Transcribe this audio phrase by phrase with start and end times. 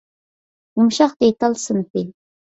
[0.79, 2.05] يۇمشاق دېتال سىنىپى